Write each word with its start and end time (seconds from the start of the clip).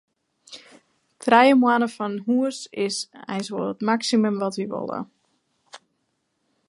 Trije 1.25 1.57
moanne 1.63 1.89
fan 1.95 2.13
hús 2.25 2.57
is 2.87 2.95
eins 3.35 3.47
wol 3.53 3.69
it 3.73 3.85
maksimum 3.91 4.41
wat 4.41 4.55
wy 4.59 4.65
wolle. 4.73 4.99